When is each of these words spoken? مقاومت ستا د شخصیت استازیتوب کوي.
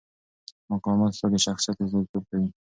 مقاومت 0.71 1.11
ستا 1.17 1.27
د 1.33 1.35
شخصیت 1.45 1.77
استازیتوب 1.79 2.23
کوي. 2.29 2.49